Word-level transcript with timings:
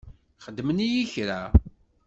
Xedmen-iyi 0.43 1.03
kra? 1.13 1.41